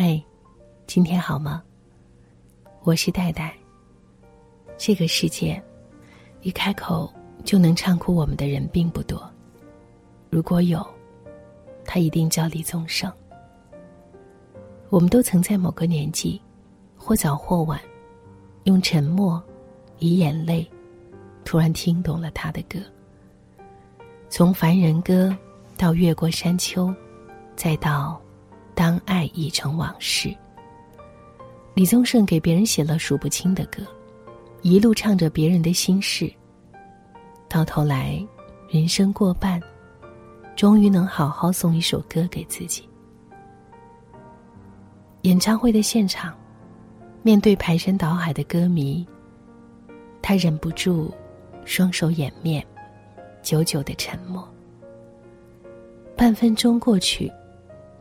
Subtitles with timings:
[0.00, 0.22] 嗨，
[0.86, 1.60] 今天好吗？
[2.84, 3.52] 我是戴戴。
[4.76, 5.60] 这个世界，
[6.42, 7.12] 一开口
[7.42, 9.28] 就能唱哭我们的人并不多。
[10.30, 10.86] 如果有，
[11.84, 13.12] 他一定叫李宗盛。
[14.88, 16.40] 我们都曾在某个年纪，
[16.96, 17.80] 或早或晚，
[18.66, 19.42] 用沉默，
[19.98, 20.64] 以眼泪，
[21.44, 22.78] 突然听懂了他的歌。
[24.28, 25.28] 从《凡人歌》
[25.76, 26.86] 到《越过山丘》，
[27.56, 28.22] 再到
[28.78, 30.28] 《当爱已成往事》，
[31.74, 33.82] 李宗盛给别人写了数不清的歌，
[34.62, 36.32] 一路唱着别人的心事。
[37.48, 38.24] 到头来，
[38.70, 39.60] 人生过半，
[40.54, 42.88] 终于能好好送一首歌给自己。
[45.22, 46.32] 演唱会的现场，
[47.24, 49.04] 面对排山倒海的歌迷，
[50.22, 51.12] 他忍不住
[51.64, 52.64] 双手掩面，
[53.42, 54.48] 久久的沉默。
[56.16, 57.28] 半分钟过去，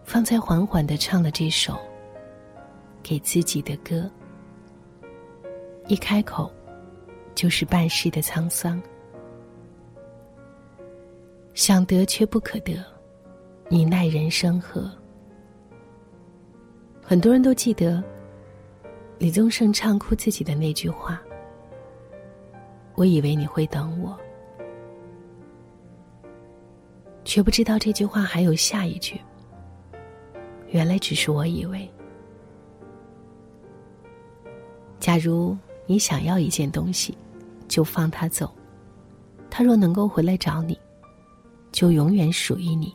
[0.08, 1.78] 方才缓缓的唱了这首
[3.04, 4.10] 给自己的歌。
[5.88, 6.50] 一开口，
[7.36, 8.82] 就是半世的沧桑。
[11.54, 12.82] 想得却不可得，
[13.68, 14.90] 你奈人生何？
[17.04, 18.02] 很多人都记得
[19.18, 21.22] 李宗盛唱哭自己的那句话
[22.96, 24.18] ：“我以为你会等我，
[27.26, 29.20] 却不知道这句话还有下一句。
[30.70, 31.90] 原来只是我以为。
[35.00, 37.18] 假如你想要一件东西，
[37.68, 38.48] 就放他走；
[39.50, 40.78] 他若能够回来找你，
[41.72, 42.94] 就永远属于你。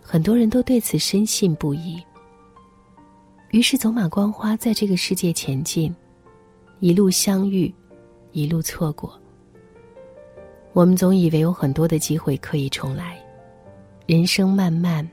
[0.00, 2.02] 很多人都对此深信不疑。”
[3.52, 5.94] 于是走马观花在这个世界前进，
[6.80, 7.72] 一路相遇，
[8.32, 9.18] 一路错过。
[10.72, 13.18] 我们总以为有很多的机会可以重来，
[14.06, 15.08] 人生漫漫，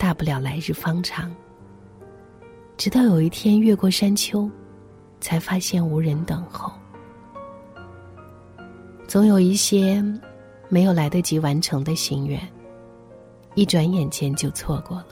[0.00, 1.30] 大不了来日方长。
[2.78, 4.50] 直到有一天越过山丘，
[5.20, 6.72] 才发现无人等候。
[9.06, 10.02] 总有一些
[10.70, 12.40] 没有来得及完成的心愿，
[13.54, 15.08] 一转眼间就错过了。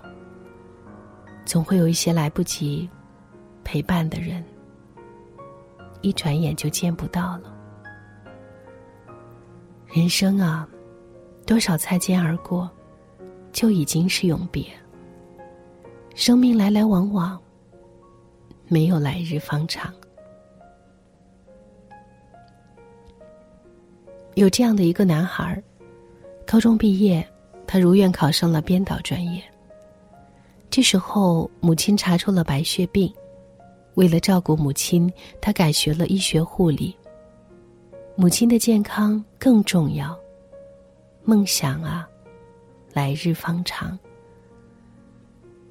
[1.45, 2.89] 总会有一些来不及
[3.65, 4.43] 陪伴的人，
[6.01, 7.55] 一转眼就见不到了。
[9.89, 10.67] 人生啊，
[11.45, 12.71] 多少擦肩而过，
[13.59, 14.65] 就已经是永别。
[16.15, 17.37] 生命来来往往，
[18.69, 19.93] 没有来日方长。
[24.37, 25.61] 有这样的一个男孩，
[26.47, 27.29] 高中毕业，
[27.67, 29.43] 他如愿考上了编导专业。
[30.71, 33.13] 这时候，母亲查出了白血病，
[33.95, 36.97] 为了照顾母亲，他改学了医学护理。
[38.15, 40.17] 母亲的健康更重要。
[41.25, 42.09] 梦想啊，
[42.99, 43.97] 来日方长。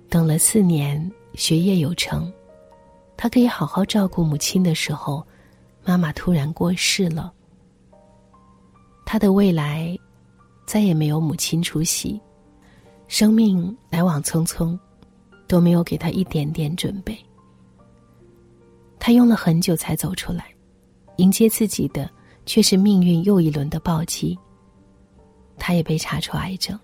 [0.07, 2.31] 等了四年，学业有成，
[3.17, 5.27] 他可以好好照顾母亲的时候，
[5.83, 7.33] 妈妈突然过世了。
[9.05, 9.93] 他的未来，
[10.65, 12.17] 再也没有母亲出席。
[13.09, 14.79] 生命来往匆匆。
[15.49, 17.17] 都没有给他一点点准备。
[18.99, 20.45] 他用了很久才走出来，
[21.17, 22.09] 迎接自己的
[22.45, 24.37] 却是命运又一轮的暴击。
[25.57, 26.77] 他也被查出癌症。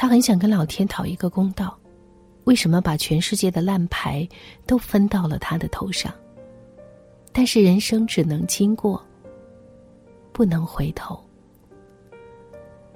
[0.00, 1.78] 他很想跟老天讨一个公道，
[2.44, 4.26] 为什么把全世界的烂牌
[4.64, 6.10] 都分到了他的头上？
[7.34, 9.04] 但是人生只能经过，
[10.32, 11.22] 不能回头。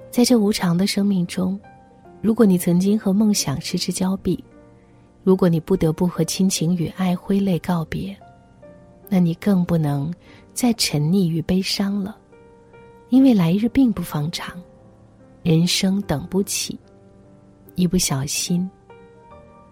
[0.09, 1.59] 在这无常的生命中。
[2.23, 4.43] 如果你曾经和梦想失之交臂，
[5.23, 8.17] 如果你不得不和亲情与爱挥泪告别，
[9.07, 10.11] 那你更不能
[10.55, 12.17] 再沉溺于悲伤了，
[13.09, 14.59] 因为来日并不方长，
[15.43, 16.79] 人生等不起，
[17.75, 18.69] 一不小心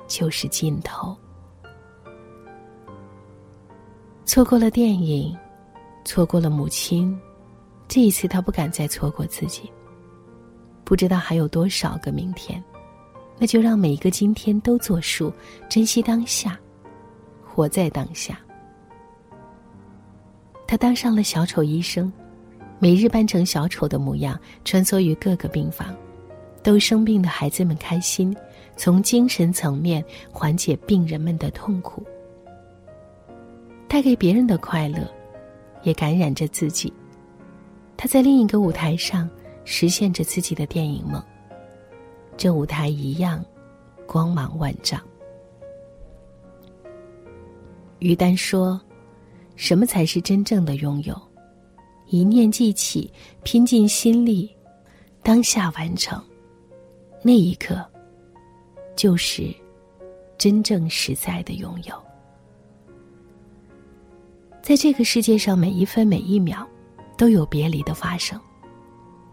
[0.08, 1.16] 就是尽头。
[4.25, 5.36] 错过了电影，
[6.03, 7.18] 错过了母亲，
[7.88, 9.72] 这一次他不敢再错过自己。
[10.83, 12.62] 不知道还有多少个明天，
[13.38, 15.31] 那就让每一个今天都作数，
[15.69, 16.60] 珍惜当下，
[17.45, 18.38] 活在当下。
[20.68, 22.12] 他当上了小丑医生，
[22.80, 25.95] 每日扮成小丑的模样，穿梭于各个病房，
[26.63, 28.36] 逗生病的孩子们开心，
[28.77, 32.01] 从精神层面缓解病人们的痛苦，
[33.88, 35.07] 带给别人的快乐，
[35.83, 36.92] 也感染着自己。
[37.98, 39.30] 他在另一个舞台上。
[39.65, 41.24] 实现着自己的电影梦。
[42.36, 43.42] 这舞台一样，
[44.06, 45.00] 光芒万丈。
[48.00, 48.77] 于丹说
[49.56, 51.18] ：“什么才是真正的拥有？
[52.07, 53.10] 一念记起，
[53.44, 54.54] 拼尽心力，
[55.21, 56.21] 当下完成，
[57.25, 57.84] 那一刻，
[58.98, 59.50] 就是
[60.38, 61.96] 真正实在的拥有。
[64.62, 66.68] 在这个世界上，每一分每一秒，
[67.18, 68.40] 都有别离的发生。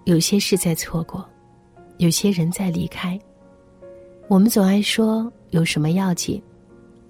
[0.04, 1.28] 有些事在错过，
[1.98, 3.18] 有些人在离开。
[4.28, 6.40] 我们总爱说有什么要紧，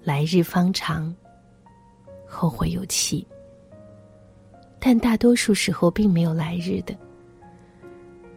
[0.03, 1.15] 来日方长，
[2.27, 3.25] 后会有期。
[4.79, 6.97] 但大多数时候并没有来日的。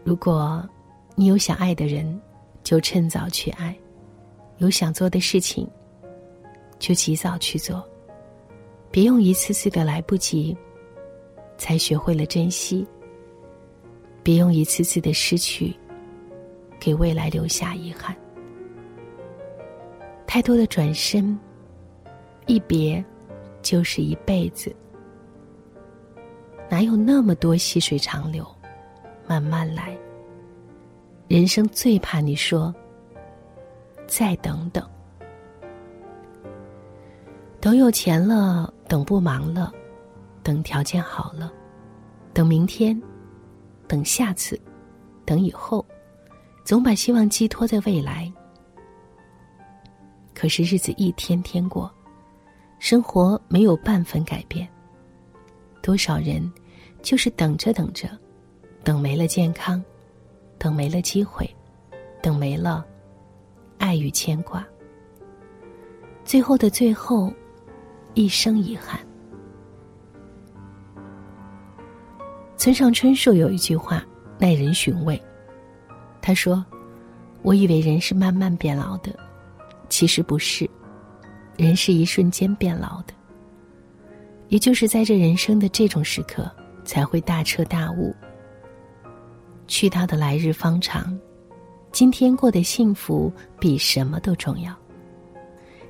[0.05, 0.63] 如果
[1.15, 2.21] 你有想爱的人，
[2.65, 3.73] 就趁早去爱；
[4.57, 5.69] 有想做的事情，
[6.79, 7.87] 就及早去做。
[8.91, 10.57] 别用一次次的来不及，
[11.59, 12.87] 才学会了珍惜。
[14.23, 15.77] 别用一次次的失去，
[16.81, 18.17] 给未来留下遗憾。
[20.27, 21.39] 太多的转身，
[22.47, 23.05] 一别
[23.61, 24.75] 就是一辈子。
[26.71, 28.47] 哪有那么多细水长流？
[29.27, 29.97] 慢慢来。
[31.27, 32.73] 人生最怕你说
[34.07, 34.87] “再等等”，
[37.61, 39.73] 等有钱了，等不忙了，
[40.43, 41.51] 等条件好了，
[42.35, 43.01] 等明天，
[43.89, 44.61] 等下次，
[45.25, 45.85] 等以后，
[46.63, 48.31] 总把希望寄托在未来。
[50.35, 51.91] 可是日子一天天过，
[52.79, 54.69] 生活没有半分改变。
[55.81, 56.53] 多少人
[57.03, 58.09] 就是等着等着，
[58.83, 59.83] 等没了健康，
[60.65, 61.47] 等没了机会，
[62.23, 62.83] 等没了
[63.77, 64.67] 爱与牵挂。
[66.25, 67.31] 最后的最后，
[68.15, 68.99] 一生遗憾。
[72.57, 74.03] 村上春树有一句话
[74.39, 75.23] 耐人寻味，
[76.23, 76.65] 他说
[77.45, 79.15] ：“我以为人是慢慢变老的。”
[79.91, 80.67] 其实不是，
[81.59, 83.13] 人是一瞬间变老的。
[84.49, 86.51] 也就是在这人生的这种时刻，
[86.87, 88.17] 才会大彻大悟。
[89.67, 91.19] 去他的来日方长，
[91.93, 94.75] 今天过得幸福比什么都重要。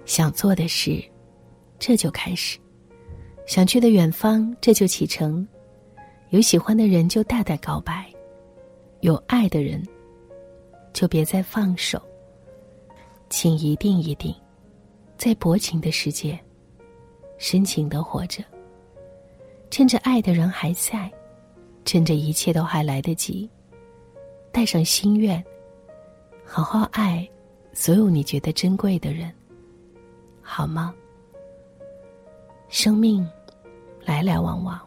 [0.04, 1.02] 想做的事，
[1.78, 2.58] 这就开始；
[3.46, 5.46] 想去的远方，这就启程。
[6.30, 8.10] 有喜欢的人就大胆告白，
[9.00, 9.82] 有爱的人
[10.92, 12.00] 就别再放手。
[13.30, 14.34] 请一定一定，
[15.16, 16.38] 在薄情的世界，
[17.38, 18.42] 深情的活着。
[19.70, 21.10] 趁着爱的人还在，
[21.84, 23.48] 趁着一切都还来得及，
[24.54, 25.44] 带上心愿，
[26.46, 27.28] 好好爱
[27.72, 29.34] 所有你觉得珍贵的人，
[30.40, 30.94] 好吗？
[32.68, 33.28] 生命
[34.04, 34.80] 来来往往，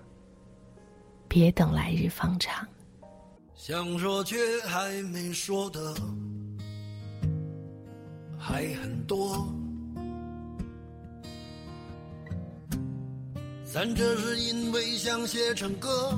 [1.27, 2.65] 别等来日方长。
[3.55, 5.93] 想说却还没说的。
[8.39, 9.45] 还很多，
[13.65, 16.17] 咱这是因为想写成歌，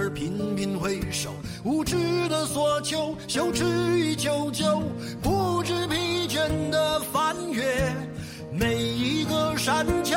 [0.00, 1.30] 而频频回首，
[1.62, 1.94] 无知
[2.30, 3.62] 的索求，羞耻
[3.98, 4.82] 与求救，
[5.20, 7.62] 不知疲倦的翻越
[8.50, 10.16] 每一个山丘，